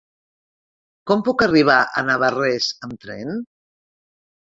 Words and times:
Com 1.11 1.19
puc 1.27 1.43
arribar 1.45 1.75
a 1.83 2.03
Navarrés 2.07 2.71
amb 2.87 2.97
tren? 3.05 3.37